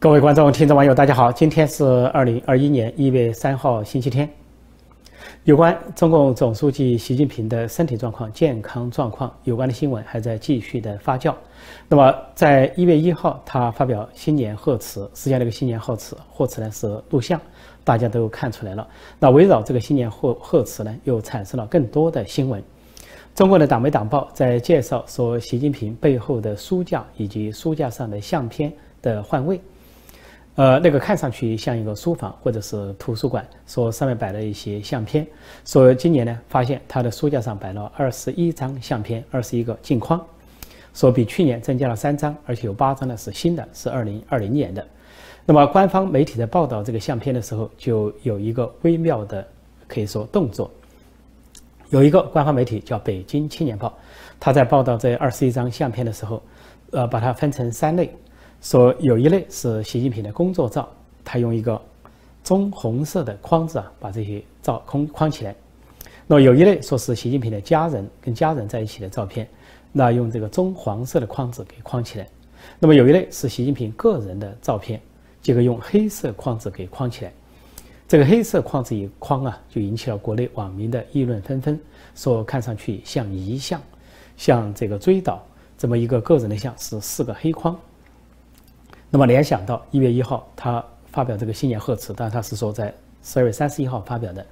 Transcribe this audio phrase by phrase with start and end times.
[0.00, 1.32] 各位观众、听众、网友，大家好！
[1.32, 4.30] 今天是二零二一年一月三号，星期天。
[5.42, 11.34] 有关中共总书记习近平的身体状况、健康状况有关的新闻还在继续的发酵。
[11.88, 17.40] 那么，在一月一号，他发表新年贺词，实际上这个新年贺词，贺词呢是录像，
[17.82, 18.86] 大家都看出来了。
[19.18, 22.62] 那围绕这个新年贺贺词呢，又产生了更多的新闻。
[23.34, 28.72] 中国的党媒党报在介绍说，习近平背后的书架以及书架上的相片
[29.02, 29.60] 的换位。
[30.58, 35.24] 呃，那个看上去像一个书房或者是图书馆，说上面摆了一些相片，
[35.64, 40.20] 说今年呢发现他的书架上摆了二十一张相片，二十一个镜框，
[40.92, 44.84] 说比去年增加了三张，而且有八张呢是新的，是二零二零年的。
[45.46, 49.46] 那么官方媒体在报道这个相片的时候，就有一个微妙的
[49.86, 50.68] 可以说动作，
[51.90, 53.88] 有一个官方媒体叫《北京青年报》，
[54.40, 56.42] 他在报道这二十一张相片的时候，
[56.90, 58.12] 呃，把它分成三类。
[58.60, 60.88] 说有一类是习近平的工作照，
[61.24, 61.80] 他用一个
[62.42, 65.54] 棕红色的框子啊，把这些照框框起来。
[66.26, 69.48] 那有一类说是习近平的家人跟家人在一起的照片，
[69.92, 72.26] 那用这个棕黄色的框子给框起来。
[72.78, 75.00] 那么有一类是习近平个人的照片，
[75.40, 77.32] 这个用黑色框子给框起来。
[78.08, 81.78] 这个黑色框子一框啊，就引起了国内网民的议论纷纷，
[82.14, 83.80] 说看上去像遗像，
[84.36, 85.38] 像这个追悼
[85.76, 87.78] 这么一个个人的像，是四个黑框。
[89.10, 92.92] 那么联想到一月一号他发表这个新年贺词，但他是说在
[93.22, 94.44] 十二月三十一号发表的，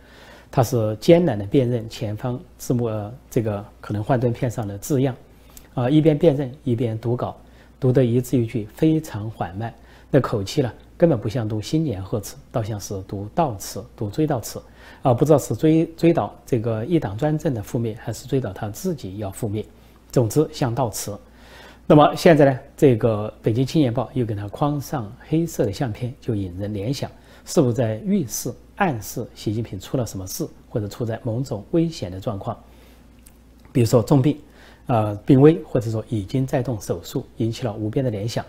[0.50, 5.14] 他是艰难的辨认前方字幕呃这个可能幻灯片上的字样，
[5.74, 7.36] 啊一边辨认一边读稿，
[7.78, 9.72] 读得一字一句非常缓慢，
[10.10, 14.60] 那口气呢根本不像读新年贺词，倒像是读悼词、读追悼词，
[15.02, 19.62] 啊不知道是追追悼这个一党专政的覆灭，还是追悼他自己要覆灭，
[20.10, 21.14] 总之像悼词。
[21.88, 22.58] 那么现在呢？
[22.76, 27.08] 这个《北京青年报》又给他框上黑色的相片，就引人联想，
[27.44, 32.58] 是不是在预示、暗示习近平出了什么事，或者处在某种危险的状况？
[33.72, 34.36] 比如说重病，
[34.88, 38.44] 呃，病危，或者说已经在动手术，引起了无边的联想。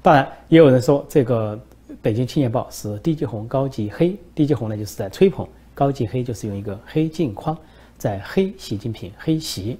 [0.00, 1.54] 当然，也有人说这个
[2.00, 7.54] 《北京青年报》是低级红高级黑，低级红呢就是在吹捧，高级黑就是用一个黑镜框
[7.98, 9.78] 在黑习近平、黑习。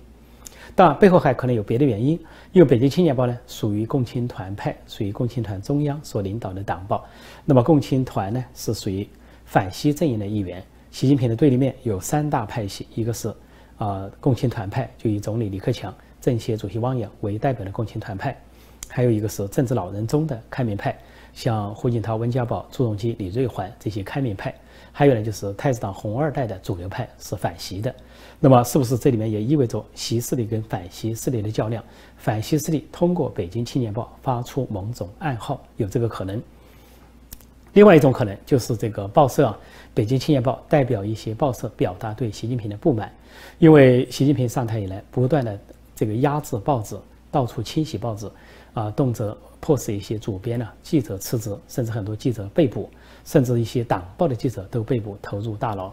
[0.74, 2.18] 当然，背后还可能有别的原因。
[2.52, 7.04] 因为《北京青年报》呢，属于共青团派，属于共青团中央所领导的党报。
[7.44, 9.06] 那么，共青团呢，是属于
[9.44, 10.62] 反西阵营的一员。
[10.90, 13.34] 习近平的对立面有三大派系，一个是
[13.78, 18.32] 啊共青团派，就以总理李克强、政协主席汪洋为代表的共青团派；
[18.88, 20.94] 还有一个是政治老人中的开明派，
[21.32, 24.50] 像胡锦涛、温家宝、朱镕基、李瑞环这些开明派；
[24.92, 27.94] 还有呢，就是太子党红二代的主流派，是反习的。
[28.38, 31.82] 那么，是不是这里面也意味着习势力跟反习势力的较量？
[32.18, 36.40] 反习势力通过《北京青年报》发出某种暗号，有这个可能。
[37.72, 39.58] 另外一种可能就是这个报社啊，
[39.94, 43.10] 《北京青年报》代表一些报社表达对习近平的不满，
[43.58, 45.58] 因为习近平上台以来不断的
[45.94, 46.98] 这个压制报纸，
[47.30, 48.30] 到处清洗报纸，
[48.74, 52.90] 啊，动辄迫使一些主编呢、记者辞职，甚至很多记者被捕，
[53.24, 55.90] 甚至一些党报的记者都被捕投入大牢，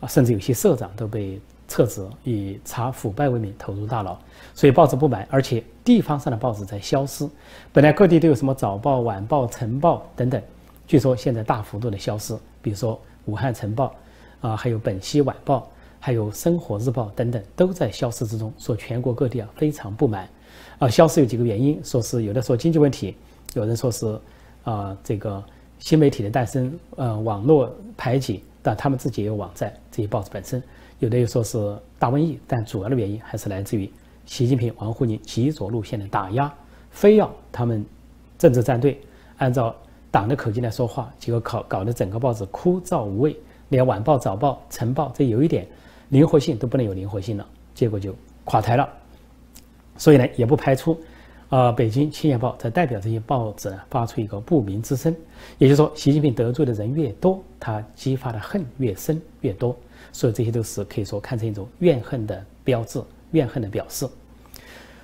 [0.00, 1.40] 啊，甚至有些社长都被。
[1.70, 4.16] 撤职，以查腐败为名投入大牢，
[4.54, 7.28] 所以报纸不满，而且地方上的报纸在消失。
[7.74, 10.42] 本来各地都有什么早报、晚报、晨报等等，
[10.86, 12.34] 据说现在大幅度的消失。
[12.62, 13.94] 比如说武汉晨报，
[14.40, 15.70] 啊，还有本溪晚报，
[16.00, 18.50] 还有生活日报等等，都在消失之中。
[18.56, 20.26] 说全国各地啊非常不满，
[20.78, 23.16] 啊，消失有几个原因，说是有的说经济问题，
[23.54, 24.18] 有人说是
[24.62, 25.42] 啊这个
[25.80, 30.62] 新媒体的诞生，呃，网络排挤，但他们自己也有网站，这些报纸本身。
[31.00, 33.90] 有的又说是大瘟疫，但主要的原因还是来自于
[34.24, 36.52] 习近平、王沪宁极左路线的打压，
[36.90, 37.84] 非要他们
[38.36, 39.00] 政治站队
[39.38, 39.74] 按照
[40.10, 43.36] 党的口径来说话，结果搞搞得整个报纸枯燥无味，
[43.68, 45.66] 连晚报、早报、晨报这有一点
[46.10, 48.14] 灵活性都不能有灵活性了，结果就
[48.44, 48.88] 垮台了。
[49.98, 50.98] 所以呢，也不排除，
[51.50, 55.14] 呃，北京青年报在代表这些报纸呢发出一个不明之声，
[55.58, 59.76] 也就是说，习近平得罪的人越多，他激发的恨越深越多。
[60.10, 63.02] 所以这些都是可以说看成一种怨恨的标志，
[63.32, 64.08] 怨恨的表示。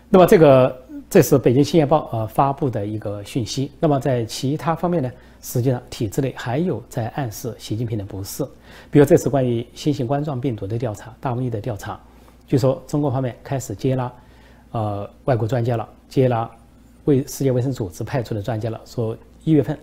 [0.08, 3.70] 那么这个这是北京青年报呃发布的一个讯息。
[3.80, 5.10] 那么在其他方面呢，
[5.42, 8.44] 实际上体制内还有在暗示习近平的不是。
[8.90, 12.00] 比如这次关于新型冠状病毒的调查、大瘟疫的调查，
[12.46, 14.10] 据说中国方面开始接纳
[14.74, 16.50] 呃外国专家了，接纳
[17.04, 19.78] 卫世界卫生组织派出的专家了，说一月份，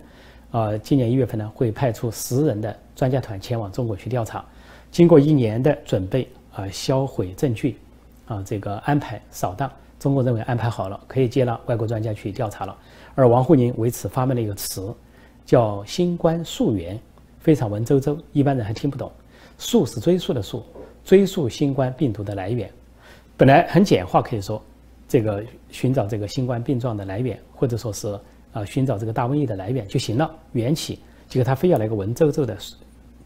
[0.50, 4.44] 呃今年一月份呢会派出十人的专家团前往中国去调查。
[4.90, 7.78] 经过一年的准备啊，销毁证据，
[8.26, 12.76] 啊这个安排扫荡，中国认为安排好了，可以接纳外国专家去调查了。
[13.14, 14.94] 而王沪宁为此发明了一个词，
[15.46, 17.00] 叫“新冠溯源”，
[17.40, 19.10] 非常文绉绉，一般人还听不懂。
[19.56, 20.62] 溯是追溯的溯，
[21.02, 22.70] 追溯新冠病毒的来源，
[23.38, 24.62] 本来很简化，可以说
[25.12, 28.18] 这个寻找这个新冠病状的来源，或者说是
[28.50, 31.00] 啊寻找这个大瘟疫的来源就行了，缘起。
[31.28, 32.56] 结果他非要来个文绉绉的，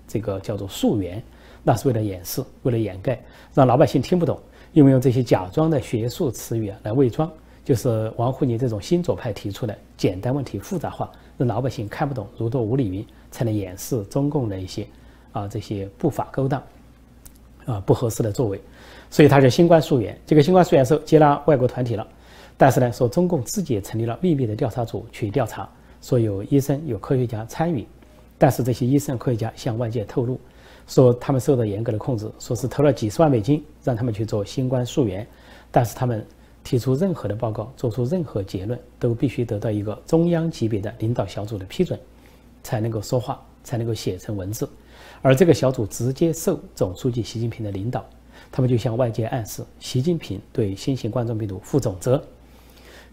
[0.08, 1.22] 这个叫做溯源，
[1.62, 3.22] 那是为了掩饰，为了掩盖，
[3.54, 4.36] 让老百姓听不懂，
[4.72, 7.30] 因为用这些假装的学术词语来伪装，
[7.64, 14.84] 就是王沪宁这种新左派提出的简单问题复杂化，让老百姓看不懂，如堕无里云，才能掩饰中共的一些。
[15.30, 16.60] 啊，这些不法勾当，
[17.64, 18.60] 啊不合适的作为，
[19.16, 20.14] 所以他就新冠溯源。
[20.26, 22.06] 这个新冠溯源是接纳外国团体了，
[22.54, 25.66] 但是呢，说中共自己也成立了秘密的调查组去调查，
[26.02, 27.86] 说有医生有科学家参与，
[28.36, 30.38] 但是这些医生科学家向外界透露，
[30.86, 35.26] 说他们受到严格的控制，说是投了几十万美金让他们去做新冠溯源，
[35.70, 36.22] 但是他们
[36.62, 41.98] 提出任何的报告，做出任何结论，都必须得到一个中央级别的领导小组的批准，
[42.62, 44.68] 才能够说话，才能够写成文字。
[45.22, 48.04] 而这个小组直接受总书记习近平的领导，
[48.50, 52.22] 他们就向外界暗示，习近平对新型冠状病毒负总责。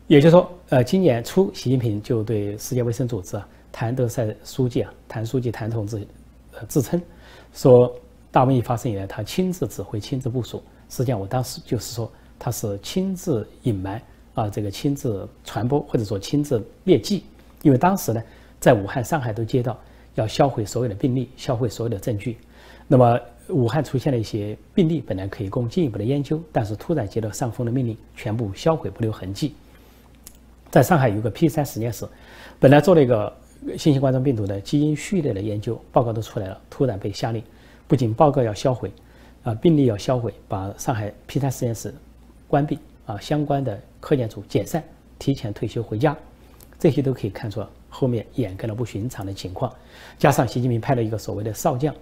[0.07, 6.06] 也就是说，呃，今年初，习近平就对世界卫生组织啊，谭德赛书记啊，谭书记谭同志，
[6.53, 7.01] 呃，自称
[7.53, 7.94] 说，
[8.31, 10.62] 大瘟疫发生以来，他亲自指挥、亲自部署。
[10.89, 14.01] 实际上，我当时就是说，他是亲自隐瞒
[14.33, 17.24] 啊，这个亲自传播，或者说亲自灭迹。
[17.62, 18.21] 因为当时呢，
[18.59, 19.80] 在武汉、上海都接到。
[20.15, 22.38] 要销毁所有的病例，销毁所有的证据。
[22.88, 23.19] 那么，
[23.50, 29.54] 武汉出现了一些病例，本来可以供进一步的研究，但是突然接到上峰的命令，全部销毁，不留痕迹。
[30.72, 32.07] 在上海有个 P 三实验室，
[32.60, 33.31] 本来做了一个
[33.78, 37.44] 新型冠状病毒的基因序列的研究，报告都出来了，突然被下令，
[37.88, 38.92] 不仅报告要销毁，
[39.44, 41.94] 啊，病例要销毁，把上海 P 三实验室
[42.48, 44.84] 关闭，啊，相关的科研组解散，
[45.19, 46.18] 提前退休回家，
[46.80, 47.63] 这些都可以看出。
[47.95, 49.72] 后面掩盖了不寻常的情况，
[50.18, 51.94] 加上习近平派了一个所谓的少将，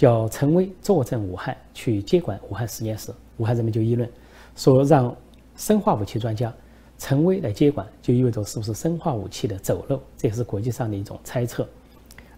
[0.00, 4.08] 叫陈薇坐镇武汉去接管武汉实验室，武汉人民就议论
[4.56, 5.14] 说，让
[5.56, 6.50] 生化武器专家
[6.96, 10.00] 陈薇来接管，就意味着是不是生化武器的走漏？
[10.16, 11.68] 这也是国际上的一种猜测，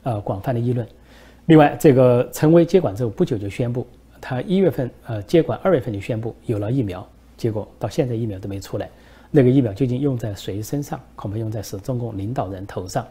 [0.03, 0.85] 呃，广泛的议论。
[1.47, 3.87] 另外，这个陈薇接管之后不久就宣布，
[4.21, 8.91] 他一月份呃接管，二月份就宣布有了疫苗，结果到现在疫苗都没出来。
[9.31, 11.01] 那个疫苗究竟用在谁身上？
[11.15, 13.07] 恐怕用在是中共领导人头上。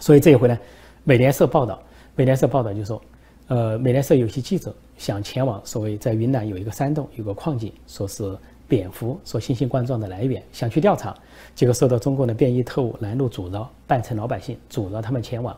[0.00, 0.58] 所以这一回呢，
[1.04, 1.80] 美联社报道，
[2.16, 3.00] 美联社报道就说，
[3.48, 8.36] 呃，美联社有些记者想前往所谓在云南有一个山洞，有个矿井，说是
[8.68, 11.16] 蝙蝠，说新型冠状的来源，想去调查，
[11.54, 15.56] 结果受到中共的便衣特务拦路阻挠，扮成老百姓阻挠他们前往，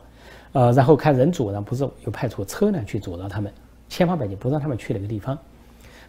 [0.52, 3.52] 呃，然后看人阻挠不住，又派出车辆去阻挠他们，
[3.88, 5.36] 千方百计不让他们去那个地方，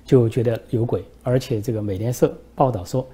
[0.05, 3.07] 就觉得有鬼，而且这个美联社报道说。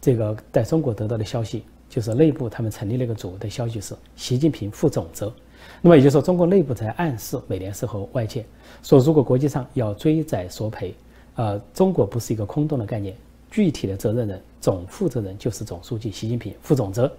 [0.00, 5.32] 这个在中国得到的消息，就是内部他们成立那个组的消息是习近平负总责。
[5.80, 8.44] 那么也就是说，中国内部在暗示美联社和外界
[8.82, 10.94] 说，如果国际上要追债索赔，
[11.34, 13.16] 呃，中国不是一个空洞的概念，
[13.50, 17.10] 具体的责任人、总负责人就是总书记习近平负总责。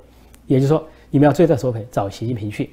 [0.48, 2.70] 也就是说，你们要追债索赔，找习近平去。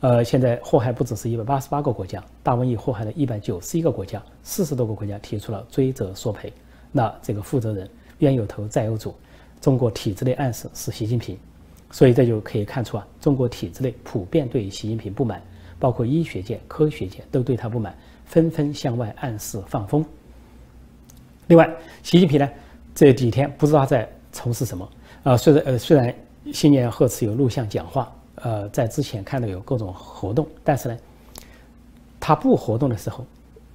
[0.00, 6.52] 呃，现在祸害不只是一百八十八个国家，大瘟疫祸害了一百九十一个国家，四十多个国家提出了追责索赔，
[6.92, 7.88] 那这个负责人
[8.18, 9.14] 冤有头债有主。
[9.58, 11.36] 中国体制内暗示是习近平，
[11.90, 15.40] 所以这就可以看出啊，中国体制内普遍对习近平不满，
[15.78, 20.04] 包括医学界、科学界都对他不满，纷纷向外暗示放风。
[21.46, 21.68] 另外，
[22.02, 22.48] 习近平呢
[22.94, 24.88] 这几天不知道他在从事什么
[25.22, 25.36] 啊？
[25.36, 26.12] 虽然呃虽然
[26.52, 30.98] 新年贺词有录像讲话，呃，在之前看到有各种活动，但是呢，
[32.18, 33.24] 他不活动的时候，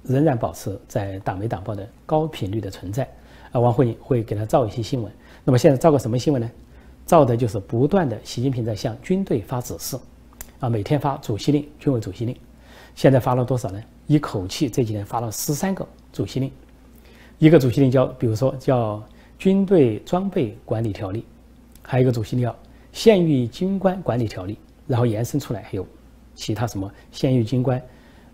[0.02, 3.08] 仍然保持在党媒党报的高频率的存在。
[3.52, 5.12] 啊，王沪宁会给他造一些新闻。
[5.44, 6.50] 那么现在造个什么新闻呢？
[7.04, 9.98] 造的就是不断的，习近平在向军队发指示，
[10.60, 12.34] 啊，每天发主席令、军委主席令。
[12.94, 13.82] 现在发了多少呢？
[14.06, 16.50] 一口气这几年发了十三个主席令。
[17.38, 18.98] 一个主席令叫，比如说叫
[19.38, 21.20] 《军队装备管理条例》，
[21.82, 22.50] 还有一个主席令叫
[22.92, 24.54] 《现役军官管理条例》，
[24.86, 25.86] 然后延伸出来还有
[26.34, 27.82] 其他什么《现役军官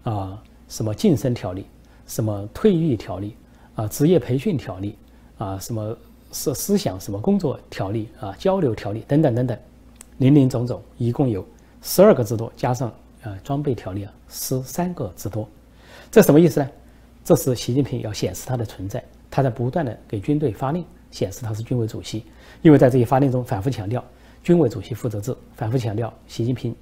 [0.03, 1.63] 啊什么晋升条例》、
[2.07, 3.35] 什么退役条例
[3.75, 4.97] 啊、职业培训条例
[5.39, 5.97] 啊什么。
[6.33, 9.59] 是思想什么工作条例啊，交流条例等等等等，
[10.19, 11.47] 林林总总，一共有
[11.83, 12.93] 十二个之多，加上
[13.23, 15.49] 呃装备条例啊，十三个之多。
[16.11, 16.69] 这什么意思呢？
[17.25, 22.25] 这是习近平要显示他的存在，他在不断的给军队发令，显示他是军委主席。
[22.63, 24.03] 因为在这些发令中反复强调
[24.43, 26.75] 军委主席负责制，反复强调习近平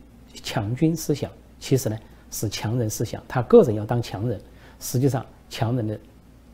[0.43, 1.99] 强军思想，其实呢
[2.31, 4.41] 是强人思想，他个人要当强人，
[4.79, 5.99] 实际上强人的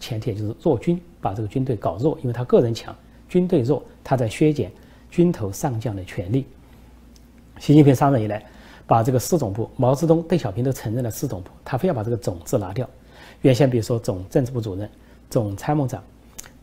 [0.02, 2.92] 前提就是弱军，把这个军队搞弱，因为他个人强，
[3.28, 4.68] 军队弱，他在削减
[5.08, 6.44] 军头上将的权利。
[7.60, 8.44] 习近平上任以来，
[8.84, 12.88] 把这个四总部，毛泽东、邓小平都承认了四总部，他非要把这个总字拿掉。
[13.42, 14.90] 原先比如说总政治部主任、
[15.30, 16.02] 总参谋长、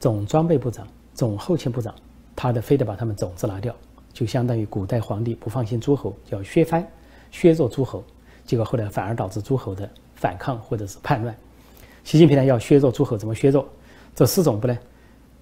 [0.01, 1.95] 总装备部长、总后勤部长，
[2.35, 3.73] 他的非得把他们总字拿掉，
[4.11, 6.85] 就相当于古代皇帝不放心诸侯，叫削藩、
[7.31, 8.03] 削弱诸侯，
[8.45, 11.33] 结果后来反而导致诸侯的反抗或者是叛乱。
[12.09, 13.63] 习近平呢要削弱诸侯，怎么削弱？
[14.15, 14.75] 这四总部呢？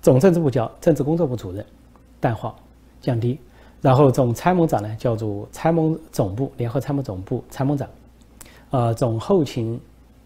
[0.01, 1.65] 总政治部叫政治工作部主任，
[2.19, 2.53] 淡化
[2.99, 3.37] 降低；
[3.81, 7.87] 然后总参谋长呢叫做参谋总部联合参谋总部参谋长，
[8.71, 9.79] 呃，总后勤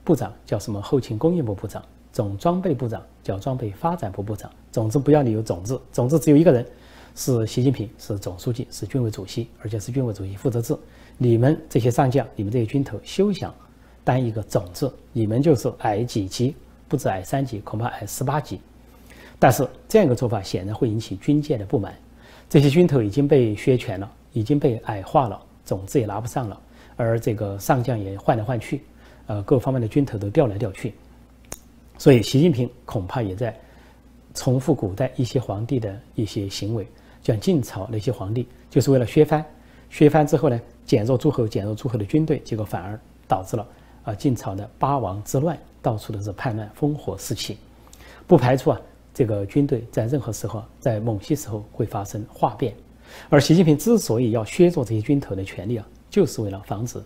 [0.04, 1.80] 部长叫什么后勤工业部部长，
[2.12, 4.50] 总装备部长叫装备发展部部长。
[4.72, 6.66] 总之不要你有总字，总之只有一个人，
[7.14, 10.76] 是习近平，是总书记，是军委主席，而且是军委主席负责制。
[11.20, 13.54] 你们这些上将，你们这些军头休想。
[14.04, 16.56] 单一个总字，你们就是矮几级，
[16.88, 18.60] 不止矮三级，恐怕矮十八级。
[19.40, 21.94] 但是这样一个做法显然会引起军界的不满。
[22.50, 26.60] 这些军头已经被削权了，已经被矮化了，总字也拿不上了，
[26.96, 28.82] 而这个上将也换来换去，
[29.28, 30.94] 呃，各方面的军头都调来调去。
[31.98, 33.58] 所以，习近平恐怕也在
[34.34, 36.86] 重复古代一些皇帝的一些行为，
[37.24, 39.46] 像晋朝那些皇帝，就是为了削藩，
[39.90, 43.68] 削藩之后呢，减弱诸侯，减弱诸侯的军队，结果反而导致了。
[44.04, 47.58] 啊，晋朝的八王之乱，到处都是叛乱，烽火四起，
[48.26, 48.82] 不排除啊，
[49.14, 52.74] 这个军队在任何时候，在某些时候会发生化变。
[53.30, 56.98] 而习近平之所以要削弱这些军头的权利啊，就是为了防止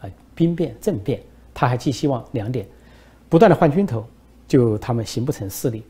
[0.00, 1.20] 啊兵变政变。
[1.52, 2.66] 他还寄希望两点：
[3.28, 4.04] 不断的换军头，
[4.46, 5.80] 就他们形不成势力；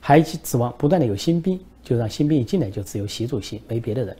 [0.00, 4.16] 还指望不断的有新兵，就让新兵一进来就只有习主席，没别的人。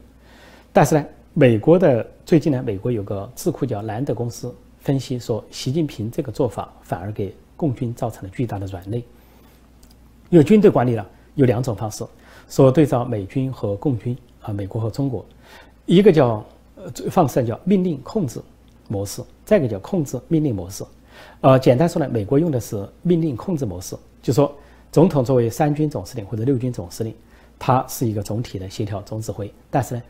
[0.73, 4.55] 但是呢，美国的最近呢，美国有个智库叫兰德公司。
[4.81, 9.05] 分析说，习近平这个做法反而给共军造成了巨大的软肋。
[10.31, 12.05] 因为军队管理呢有两种方式，
[12.49, 15.25] 说对照美军和共军啊，美国和中国，
[15.87, 16.45] 一个叫
[16.77, 18.41] 呃放射叫命令控制
[18.89, 20.85] 模式，再一个叫控制命令模式。
[21.43, 24.55] 呃，简单说呢，美国用的是命令控制模式，就说
[24.91, 27.15] 总统作为三军总司令或者六军总司令，
[27.59, 30.03] 他是一个总体的协调总指挥，但是呢，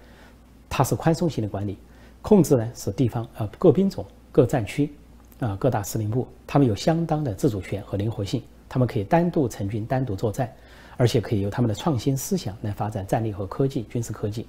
[0.69, 1.77] 他是宽松型的管理，
[2.23, 4.05] 控制呢是地方呃各兵种。
[4.33, 4.93] 各战区，
[5.41, 10.53] 啊，各大司令部，他们有相当的自主权和灵活性，他们可以单独成军、单独作战，
[10.97, 14.47] 而且可以由他们的创新思想来发展战力和科技、军事科技。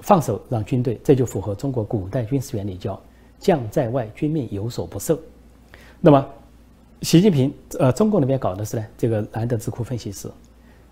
[0.00, 3.00] 放手让军队，这就符合中国古代军事原理，叫
[3.40, 5.18] “将在外，军命有所不受”。
[6.00, 6.24] 那么，
[7.02, 10.30] 习近平，呃，中共那边搞的是呢，这个兰德智库分析师，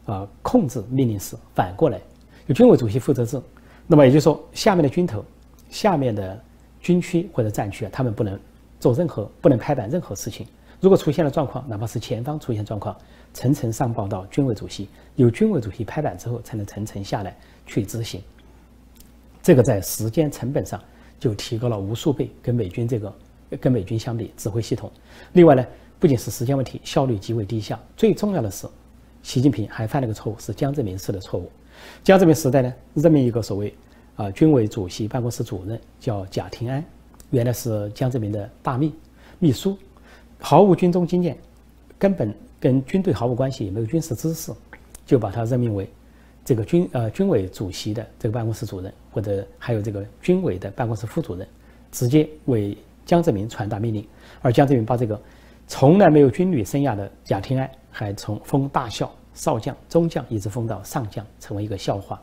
[0.06, 2.00] 啊，控制命令式，反过来，
[2.46, 3.40] 由军委主席负责制。
[3.86, 5.24] 那么也就是说，下面的军头，
[5.70, 6.42] 下面的。
[6.84, 8.38] 军区或者战区啊，他们不能
[8.78, 10.46] 做任何，不能拍板任何事情。
[10.82, 12.94] 如果出现了状况，哪怕是前方出现状况，
[13.32, 14.86] 层层上报到军委主席，
[15.16, 17.34] 由军委主席拍板之后，才能层层下来
[17.66, 18.20] 去执行。
[19.42, 20.78] 这个在时间成本上
[21.18, 23.10] 就提高了无数倍，跟美军这个
[23.58, 24.92] 跟美军相比，指挥系统。
[25.32, 25.64] 另外呢，
[25.98, 27.80] 不仅是时间问题，效率极为低下。
[27.96, 28.66] 最重要的是，
[29.22, 31.50] 习近平还犯了个错误，是江泽民式的错误。
[32.02, 33.74] 江泽民时代呢，任命一个所谓。
[34.16, 36.84] 啊，军委主席办公室主任叫贾廷安，
[37.30, 38.94] 原来是江泽民的大秘
[39.40, 39.76] 秘书，
[40.38, 41.36] 毫无军中经验，
[41.98, 44.52] 根本跟军队毫无关系，也没有军事知识，
[45.04, 45.90] 就把他任命为
[46.44, 51.44] 这个军呃军委主席的这个办公室主任，或者还有这个军委的办公室副主任，
[51.90, 54.06] 直接为江泽民传达命令。
[54.42, 55.20] 而江泽民把这个
[55.66, 62.22] 从来没有军旅生涯的贾廷安，还从封大校、少将、中将，一直封到上将，成为一个笑话。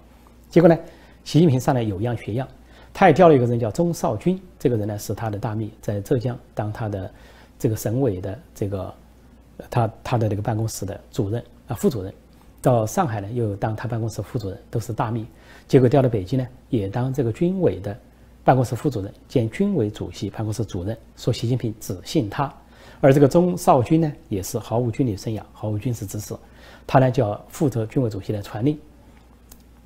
[0.49, 0.77] 结果呢？
[1.23, 2.47] 习近平上来有样学样，
[2.93, 7.11] 他也调了一个人叫钟少军，这个人呢是他的大秘，在浙江当他的
[7.59, 8.93] 这个省委的这个
[9.69, 12.11] 他他的这个办公室的主任啊副主任，
[12.61, 15.25] 到上海呢又当他办公室副主任，都是大秘。
[15.67, 17.97] 结果调到北京呢也当这个军委的
[18.43, 22.51] 办公室副主任兼军委主席办公室主任，说习近平只信他。
[22.99, 26.35] 而这个钟少军呢也是毫无军旅生涯，毫无军事知识，
[26.85, 28.77] 他呢就要负责军委主席的传令。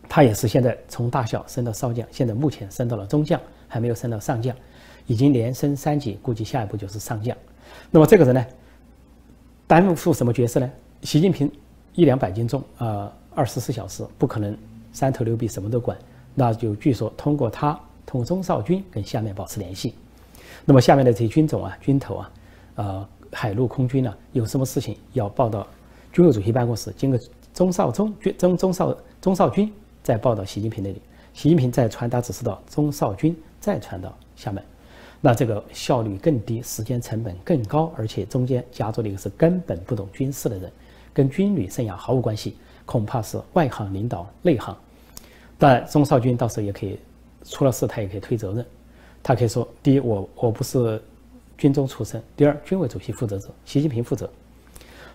[0.07, 4.55] 他也是现在从大校升到少将，现在目前升到了中将，还没有升到上将，
[5.07, 7.35] 已经连升三级，估计下一步就是上将。
[7.91, 8.45] 那么这个人呢，
[9.67, 10.71] 担负什么角色呢？
[11.01, 11.51] 习近平
[11.93, 14.57] 一两百斤重啊，二十四小时不可能
[14.93, 15.97] 三头六臂什么都管，
[16.33, 17.73] 那就据说通过他，
[18.05, 19.95] 通过钟少军跟下面保持联系。
[20.63, 22.31] 那么下面的这些军种啊、军头啊、
[22.75, 25.67] 呃海陆空军呢，有什么事情要报到
[26.13, 27.19] 军委主席办公室，经过
[27.53, 29.71] 钟少忠军、钟钟少钟少军。
[30.05, 31.01] 再报到习近平那里，
[31.33, 34.63] 习近平再传达指示到钟少军，再传到厦门，
[35.19, 40.71] 那这个效率更低，时间成本更高，而且中间夹着的一个是根本不懂军事的人，
[41.11, 44.77] 跟军旅生涯毫无关系，恐怕是外行领导内行。
[45.57, 46.99] 但钟少军到时候也可以
[47.43, 48.63] 出了事，他也可以推责任。
[49.23, 51.01] 他可以说：第一，我我不是
[51.57, 54.29] 军中出身；第二，军委主席负责者，习近平负责。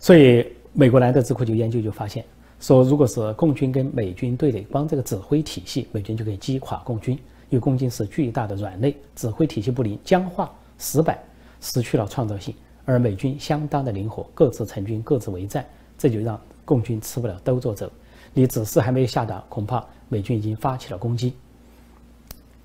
[0.00, 2.24] 所以，美国兰德智库就研究就发现，
[2.60, 7.18] 说如果是共军跟美军对垒，光这个指挥体系，美军就可以击垮共军。
[7.48, 10.48] 因为共军是巨大的软肋，指挥体系不灵，僵化、
[10.78, 11.18] 死板，
[11.60, 15.66] 失去了创造性；而美军相当的灵活，各自成军，各自为战，
[15.98, 17.90] 这就让共军吃不了兜着走。
[18.32, 21.34] 你指示还没有下达，恐怕美军已经发起了攻击。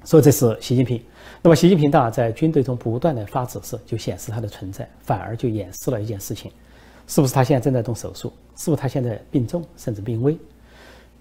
[0.04, 1.02] 所以这是习近平。
[1.42, 6.52] 那么习近平当然在军队中不断的发指示，就显示他的存在，反而就掩饰了一件事情：
[7.07, 8.31] 是不是他现在正在动手术？
[8.55, 10.38] 是不是他现在病重甚至病危？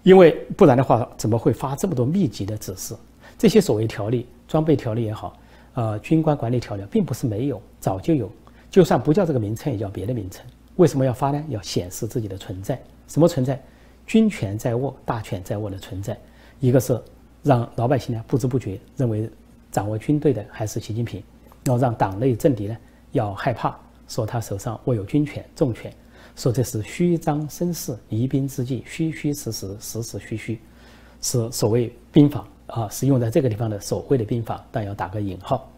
[0.03, 2.95] 因为不然的话，怎么会发这么多密集的指示？
[3.37, 5.37] 这些所谓条例、装备条例也好，
[5.73, 8.31] 呃，军官管理条例，并不是没有，早就有。
[8.69, 10.45] 就算不叫这个名称，也叫别的名称。
[10.75, 11.43] 为什么要发呢？
[11.49, 12.81] 要显示自己的存在。
[13.07, 13.61] 什么存在？
[14.05, 16.17] 军权在握、大权在握的存在。
[16.59, 17.01] 一个是
[17.41, 19.29] 让老百姓呢不知不觉认为
[19.71, 21.23] 掌握军队的还是习近平，
[21.63, 22.77] 然后让党内政敌呢
[23.11, 23.75] 要害怕，
[24.07, 25.93] 说他手上握有军权、重权，
[26.35, 30.59] 说这是虚张声势、疑兵之计，虚虚实实、实实虚虚，
[31.21, 32.47] 是所谓兵法。
[32.67, 35.69] 啊，是用在这个地方的手绘的兵法，但要打个引号。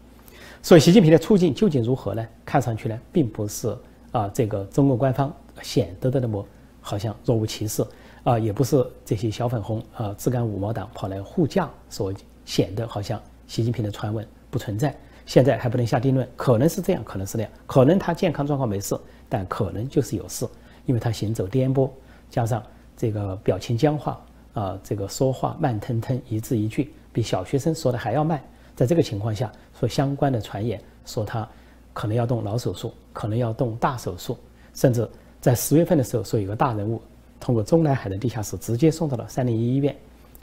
[0.62, 2.26] 所以，习近平的处境究竟如何呢？
[2.46, 3.76] 看上去呢，并不是
[4.10, 5.30] 啊，这个中国官方
[5.60, 6.42] 显得的那么
[6.80, 7.86] 好像若无其事
[8.24, 12.10] 啊，也不是这些小粉红啊、自干五毛党跑来护驾所
[12.46, 14.96] 显得好像习近平的传闻不存在。
[15.28, 20.48] 现在还不能下定论，可能是这样，可能是那样，可能他健康状况没事，但可能就是有事，
[20.86, 21.90] 因为他行走颠簸，
[22.30, 22.62] 加上
[22.96, 24.18] 这个表情僵化。
[24.54, 28.42] 啊，这个说话慢吞吞，一字一句比小学生说的还要慢。
[28.74, 31.48] 在这个情况下，说相关的传言说他
[31.92, 34.36] 可能要动脑手术，可能要动大手术，
[34.74, 35.08] 甚至
[35.40, 37.00] 在十月份的时候说有个大人物
[37.38, 39.94] 通过中南海的地下室直接送到了三零一医院，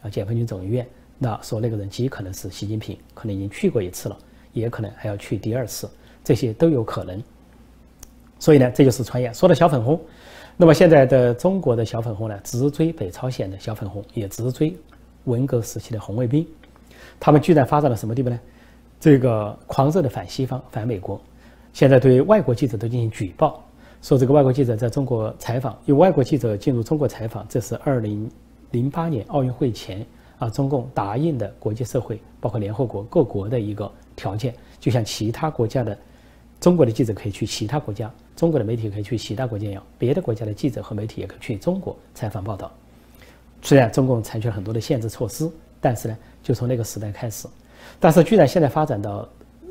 [0.02, 0.88] 啊，解放军总医院。
[1.18, 4.18] 那说那个人极可能是习近平，可能已经去过一次了，
[4.56, 5.88] 也可能还要去第二次，
[6.24, 7.22] 这些都有可能。
[8.40, 10.02] 所以呢，这就是传言说的小粉红。
[10.58, 14.76] 那么现在的中国的小粉红呢，直追北朝鲜的小粉红，也直追
[15.26, 16.48] 文革时期的红卫兵，
[17.20, 18.40] 他们居然发展到什么地步呢？
[19.00, 21.20] 这个狂热的反西方、反美国，
[21.74, 23.62] 现在对外国记者都进行举报，
[24.02, 28.30] 说这个外国记者在中国采访，有外国记者进入中国采访，这是二零
[28.72, 30.06] 零八年奥运会前
[30.46, 35.98] 啊，中共答应的国际社会，包括联合国各国的一个条件，就像其他国家的
[36.60, 38.12] 中国的记者可以去其他国家。
[38.36, 42.72] 中国的媒体可以去其他国家一样，别的国家的记者和媒体也可以去中国采访报道。
[43.62, 45.50] 虽然中共采取了很多的限制措施，
[45.82, 47.48] 但是呢，就从那个时代开始，
[48.00, 49.28] 但是居然现在发展到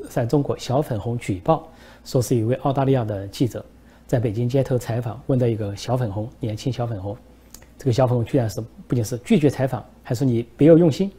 [0.09, 1.69] 在中国小粉红举报，
[2.05, 3.65] 说是一位澳大利亚的记者
[4.07, 7.15] 在北京街头采访，问到一个小粉红，年轻小粉红，
[7.79, 11.11] 这个小粉红居然是不仅是拒绝采访，还说你别有用心，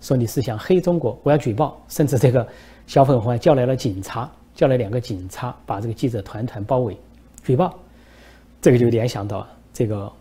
[0.00, 2.46] 说你是想黑中国，我要举报，甚至这个
[2.86, 4.30] 小粉红还叫来了警察。
[4.54, 6.94] 叫来两个警察，把这个记者团团包围，
[7.42, 7.74] 举报。
[8.60, 10.12] 这个就联想到这个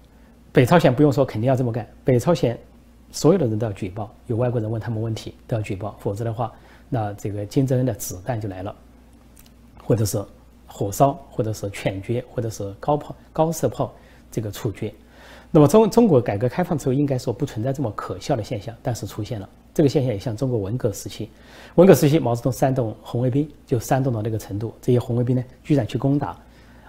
[0.54, 1.86] 北朝鲜不用说，肯定要这么干。
[2.06, 2.58] 北朝鲜
[3.12, 6.50] 所有的人都要举报，有外国人问他们问题都要举报，否则的话，
[6.88, 8.74] 那这个金正恩的子弹就来了，
[9.84, 10.24] 或者是
[10.66, 13.94] 火烧，或者是犬决，或者是高炮、高射炮
[14.32, 14.94] 这个处决。
[15.54, 19.48] 那么中中国改革开放之后，应该说不存在这么可笑的现象，但是出现了。
[19.74, 21.30] 这个现象也像中国文革时期，
[21.76, 26.38] 文革时期毛泽东煽动红卫兵，就煽动到那个程度，这些红卫兵呢，居然去攻打，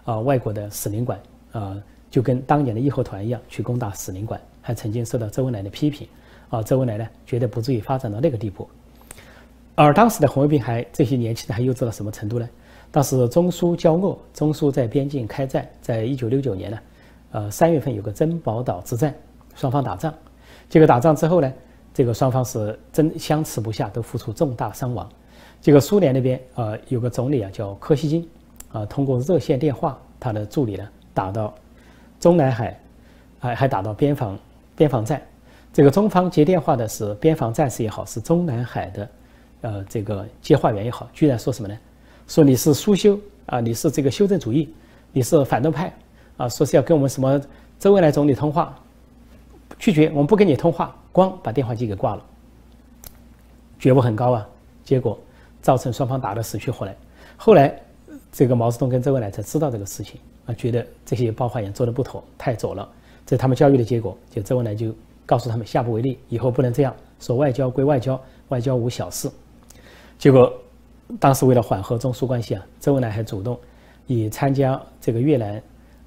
[0.05, 1.21] 啊，外国的使领馆，
[1.53, 1.77] 啊，
[2.11, 6.07] 就跟当年的义和团一样去攻打使领馆，还曾经受到周恩来的批评，
[6.49, 8.69] 啊，周恩来呢，觉得不至于发展到那个地步。
[9.75, 12.49] 而当时的红卫兵还这些年轻人还幼稚到什么程度呢？
[12.91, 16.79] 当时中苏交恶，中苏在边境开战，在一九六九年呢，
[17.33, 19.15] 呃，三月份有个珍宝岛之战，
[19.55, 20.15] 双方打仗，
[20.69, 21.53] 结果打仗之后呢？
[21.95, 25.07] 这个双方是真相持不下，都付出重大伤亡。
[25.61, 28.27] 这个苏联那边呃有个总理啊叫柯西金，
[28.73, 31.53] 啊通过热线电话，他的助理呢打到
[32.19, 32.81] 中南海，
[33.39, 34.39] 还还打到边防
[34.75, 35.21] 边防站。
[35.71, 39.09] 这个中方接电话的是边防战士也好，是中南海的
[39.61, 41.79] 呃这个接话员也好，居然说什么呢？
[42.27, 44.75] 说你是苏修啊，你是这个修正主义，
[45.13, 45.93] 你是反动派
[46.43, 47.41] 啊，说是要跟我们什么
[47.79, 48.77] 周恩来总理通话，
[49.79, 50.93] 拒绝我们不跟你通话。
[51.13, 52.25] 光把电话机给挂了，
[53.79, 54.49] 觉悟很高啊！
[54.83, 55.17] 结果
[55.61, 56.97] 造成双方打得死去活来。
[57.37, 57.79] 后来，
[58.33, 62.89] 这个毛泽东跟周恩来才知道这个事情啊，觉得这些报话员做的不妥，太左了。
[63.25, 64.17] 这是他们教育的结果。
[64.31, 64.93] 就周恩来就
[65.25, 67.37] 告诉他们下不为例，以后不能这样说。
[67.37, 69.31] 外交归外交，外交无小事。
[70.19, 70.53] 结果
[71.21, 73.57] 当时为了缓和中苏关系啊，周恩来还主动
[74.07, 75.63] 以参加这个越南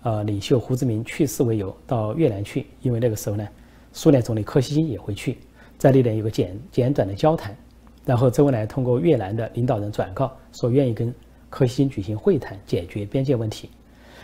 [0.05, 3.47] 呃，领袖胡志明去世为由到越南去，因为那个时候呢，
[3.91, 5.39] 苏联总理柯西金也会去，
[5.79, 7.57] 在那边有个简简短的交谈，
[8.05, 11.11] 然后周恩来通过越南的领导人转告说愿意跟
[11.49, 13.67] 柯西金举行会谈，解决边界问题。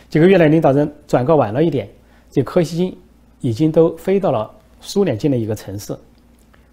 [0.08, 1.88] 结果越南领导人转告晚了一点，
[2.30, 2.96] 这柯西金
[3.40, 4.48] 已经都飞到了
[4.80, 5.98] 苏联境内一个城市，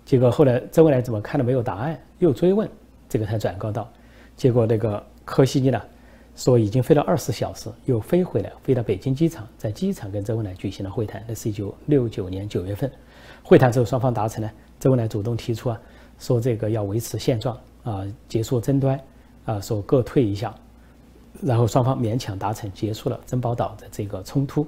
[0.06, 2.70] 结果后来周恩来怎么看都没有答案，又追问，
[3.10, 3.92] 这个才转告到，
[4.38, 5.82] 结果那个柯西金呢？
[6.40, 11.22] 说已经飞了二十小时，又飞回来，飞到北京机场，在机场跟周恩来举行了会谈。
[11.28, 12.90] 那是一九六九年九月份，
[13.44, 14.50] 会谈之后双方达成呢，
[14.80, 15.78] 周恩来主动提出啊，
[16.18, 18.98] 说这个要维持现状啊，结束争端
[19.44, 20.56] 啊，说各退一下，
[21.42, 24.66] 然后双方勉强达成，结束了珍宝岛的这个冲突。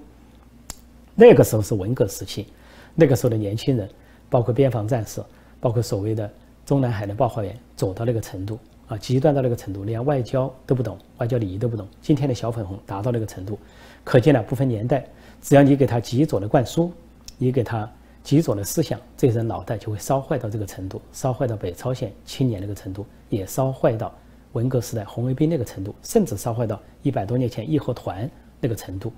[1.16, 2.48] 那个时候是文革时期，
[2.96, 3.90] 那个时候的年轻人，
[4.30, 5.24] 包括边防战士，
[5.62, 6.30] 包括所谓的
[6.66, 8.60] 中南海的报话员，走到那个程度。
[8.92, 11.88] 啊，极端到那个程度，连外交都不懂，外交礼仪都不懂。
[12.02, 13.58] 今天的小粉红达到那个程度，
[14.04, 15.08] 可见了不分年代，
[15.42, 16.92] 只要你给他极左的灌输，
[17.38, 17.90] 你给他
[18.22, 24.14] 极左的思想，这人脑袋就会烧坏到这个程度，烧坏到北朝鲜青年那个程度，也烧坏到
[24.52, 29.14] 文革时代红卫兵那个程度，甚至烧坏到一百多年前义和团那个程度。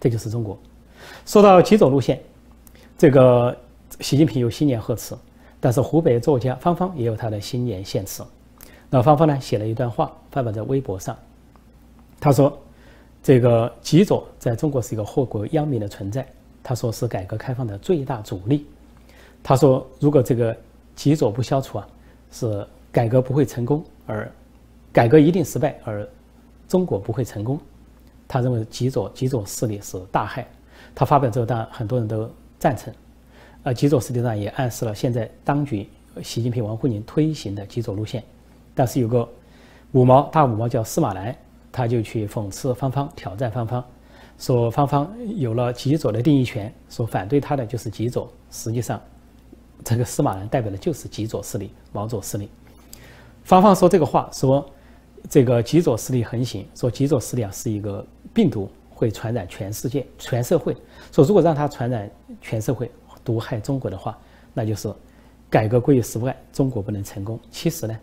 [0.00, 0.58] 这就是中国。
[1.24, 2.20] 说到极左路线，
[2.98, 3.56] 这个
[4.00, 5.16] 习近平有新年贺词，
[5.60, 8.24] 但是湖北作家方方也有他的新年献词。
[8.94, 11.16] 那方方呢写了一段话，发表在微博上。
[12.20, 12.54] 他说
[13.24, 16.26] ：“这个极左在中国是一个祸国殃民的存在。
[16.62, 18.66] 他说是改革开放的最大阻力。
[19.42, 20.54] 他说，如果这个
[20.94, 21.88] 极左不消除啊，
[22.30, 24.30] 是改革不会成功，而
[24.92, 26.06] 改革一定失败，而
[26.68, 27.58] 中国不会成功。
[28.28, 30.46] 他认为极左极左势力是大害。
[30.94, 32.92] 他发表之后，当然很多人都赞成。
[33.62, 35.88] 呃极左实际上也暗示了现在当局
[36.22, 38.22] 习近平、王沪宁推行的极左路线。”
[38.74, 39.28] 但是有个
[39.92, 41.36] 五毛大五毛叫司马南，
[41.70, 43.84] 他就去讽刺方方，挑战方方，
[44.38, 48.30] 说方方有了极左的定义权，说反对他的就是极左。
[48.50, 49.00] 实际上，
[49.84, 52.48] 这个司马南代表的就是极左势力，毛左势力。
[53.44, 54.64] 方方说这个话，说
[55.28, 60.76] 这个极左势力横行，说极左势力啊是一个病毒，会传染全世界、全社会。
[61.10, 62.90] 说如果让它传染全社会，
[63.24, 64.18] 毒害中国的话，
[64.54, 64.92] 那就是
[65.50, 67.38] 改革归于失败，中国不能成功。
[67.50, 67.98] 其实呢？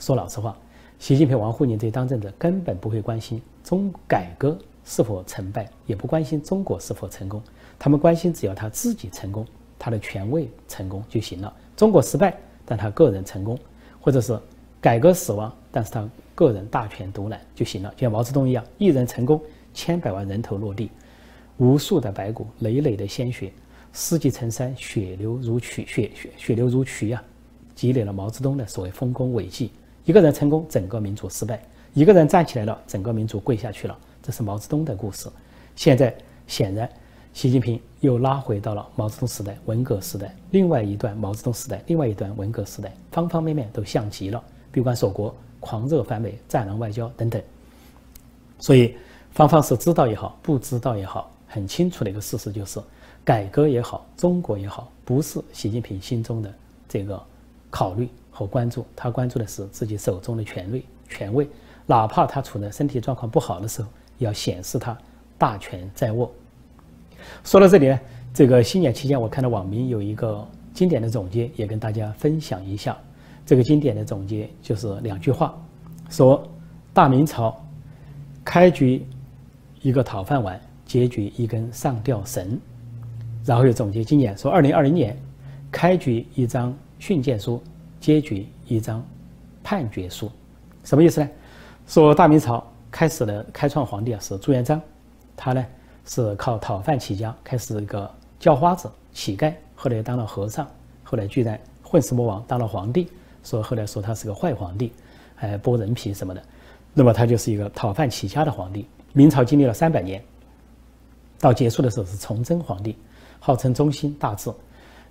[0.00, 0.56] 说老实话，
[0.98, 7.40] 习近平、王沪宁这些当政者根本不会关心中改革是否成败，也不关心中国是否成功。
[7.78, 9.46] 他们关心只要他自己成功，
[9.78, 11.54] 他的权位成功就行了。
[11.76, 12.34] 中国失败，
[12.64, 13.58] 但他个人成功，
[14.00, 14.40] 或者是
[14.80, 17.92] 改革死亡，但是他个人大权独揽就行了。
[17.94, 19.38] 就像毛泽东一样，一人成功，
[19.74, 20.90] 千百万人头落地，
[21.58, 23.52] 无数的白骨，累累的鲜血，
[23.92, 27.22] 尸积成山，血流如渠，血血血流如渠呀，
[27.74, 29.70] 积累了毛泽东的所谓丰功伟绩。
[30.04, 31.56] 一个人成功，整个民族失败；
[31.94, 33.96] 一个人站起来了，整个民族跪下去了。
[34.22, 35.28] 这是毛泽东的故事。
[35.76, 36.14] 现在
[36.46, 36.88] 显然，
[37.32, 44.42] 习近平又拉回到了毛泽东时代、文革时代，另外一段毛泽东时代，另外一段文革时代，方方面面都像极了。
[44.72, 47.40] 闭关锁国、狂热反美、战狼外交等等。
[48.58, 48.94] 所以，
[49.32, 52.80] 方方是知道也好，不知道也好，很清楚的一个事实就是，
[53.24, 56.52] 改革也好，中国也好，不是习近平心中的
[56.88, 57.20] 这个
[57.70, 58.08] 考虑。
[58.40, 61.46] 和关注，他关注的是自己手中的权位，权位，
[61.84, 64.96] 哪怕他处在身体状况不好的时候，要显示他
[65.36, 66.32] 大权在握。
[67.44, 68.00] 说到这里呢，
[68.32, 72.96] 这个新年期间，我看到网民有一个经典的总结，也跟大家分享一下。
[73.44, 75.54] 这个经典的总结就是两句话，
[76.08, 76.42] 说
[76.94, 77.54] 大明朝
[78.42, 79.04] 开局
[79.82, 82.58] 一个讨饭碗，结局一根上吊绳。
[83.44, 85.14] 然后又总结今年说，二零二零年
[85.70, 87.62] 开局一张训诫书。
[88.00, 89.04] 结局一张
[89.62, 90.30] 判决书，
[90.84, 91.28] 什么意思呢？
[91.86, 94.80] 说大明朝开始的开创皇帝啊是朱元璋，
[95.36, 95.64] 他呢
[96.06, 100.66] 是靠讨饭起家，开始一个叫花子乞丐，后来当了和尚，
[101.04, 103.08] 后来居然混世魔王当了皇帝，
[103.44, 104.92] 说后来说他是个坏皇帝，
[105.34, 106.42] 还剥人皮什么的，
[106.94, 108.86] 那么他就是一个讨饭起家的皇帝。
[109.12, 110.22] 明朝经历了三百年，
[111.38, 112.96] 到结束的时候是崇祯皇帝，
[113.40, 114.50] 号称忠心大治，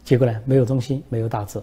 [0.04, 1.62] 结果呢没有忠心，没有大治。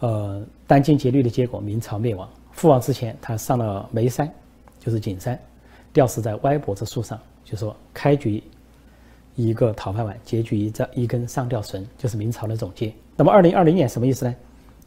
[0.00, 2.28] 呃，殚精竭虑的结果，明朝灭亡。
[2.52, 4.32] 父王之前，他上了眉山，
[4.78, 5.38] 就是景山，
[5.92, 8.42] 吊死在歪脖子树上，就说开局
[9.34, 12.92] 一个讨饭碗，结局一张一根上吊绳，就是明朝的总结。
[13.16, 14.34] 那么，二零二零年什么意思呢？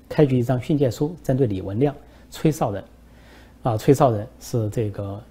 [0.08, 1.94] 开局一张训诫书，针对李文亮、
[2.30, 2.84] 崔少仁，
[3.64, 5.22] 啊，崔少仁是这个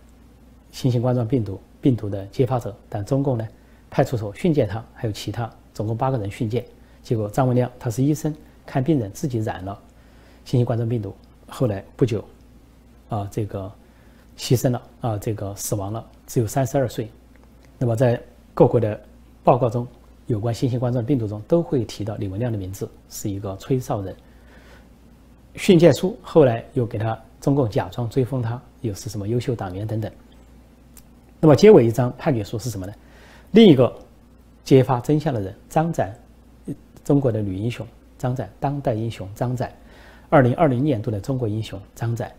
[0.70, 3.48] 新型冠状病毒病毒的揭发者，但中共呢，
[3.90, 6.64] 派出所训诫他，还有其他，总共八个人训诫。
[7.02, 8.34] 结果张文亮他是医生。
[8.70, 9.76] 看病人自己染了
[10.44, 11.12] 新型冠状病毒，
[11.48, 12.24] 后来不久，
[13.09, 13.70] 啊，这个
[14.38, 17.11] 牺牲了，啊，这个死亡了，只有三十二岁。
[17.78, 18.22] 那么在
[18.54, 19.00] 各国的
[19.42, 19.85] 报告中，
[20.28, 24.14] 有关新型冠状病毒中都会提到李文亮的名字，是一个吹哨人。
[25.56, 30.12] 训诫书后来又给他中共假装追封他，又是什么优秀党员等等。
[31.40, 32.92] 那么结尾一张判决书是什么呢？
[33.50, 33.92] 另一个
[34.62, 36.16] 揭发真相的人张载，
[37.02, 37.85] 中国的女英雄
[38.20, 39.74] 张载，当代英雄张载，
[40.28, 42.30] 二零二零年度的中国英雄张载，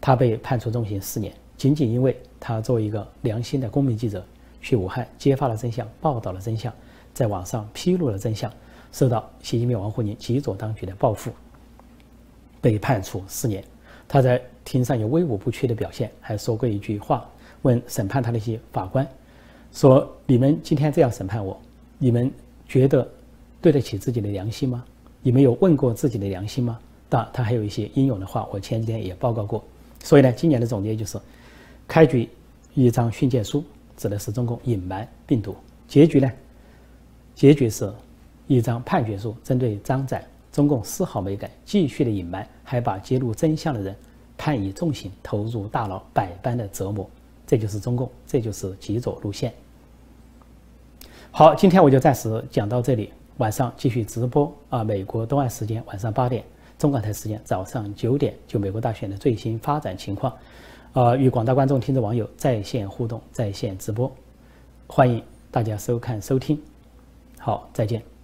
[0.00, 4.24] 他被判处重刑四年，仅仅因为他作为一个良心的公民记者，
[4.62, 6.72] 去武汉揭发了真相，报道了真相，
[7.12, 8.50] 在网上披露了真相，
[8.92, 11.30] 受到习近平、王沪宁、极左当局的报复，
[12.62, 13.62] 被判处四年。
[14.08, 17.28] 他在庭上有威武不屈的表现，还说过一句话，
[17.60, 19.06] 问审判他的一些法官。
[19.70, 21.60] 说你们今天这样审判我，
[21.98, 22.32] 你们
[22.66, 23.06] 觉得
[23.60, 24.82] 对得起自己的良心吗？
[25.26, 26.78] 你们有问过自己的良心吗？
[27.08, 29.64] 当他还有一些英勇的话，我前几天也报告过。
[30.04, 31.18] 所以呢，今年的总结就是：
[31.88, 32.28] 开局
[32.74, 33.64] 一张训诫书，
[33.96, 35.50] 指的是中共隐瞒病毒；
[35.88, 36.30] 结局呢，
[37.34, 37.92] 结局是
[38.46, 43.96] 一张判决书，针对张载，中共丝毫没改，继续的隐瞒，还把揭露真相的人
[44.38, 47.04] 判以重刑，投入大牢，百般的折磨。
[47.48, 49.52] 这就是中共，这就是极左路线。
[51.32, 53.10] 好，今天我就暂时讲到这里。
[53.38, 56.42] 晚上继续直播啊，美国东岸时间晚上八点，
[56.78, 60.32] 中港台时间早上九点，就美国大选的最新发展情况，
[60.94, 64.10] 呃，与广大观众、听众、网友在线互动、在线直播，
[64.86, 66.58] 欢迎大家收看收听。
[67.38, 68.15] 好，再见。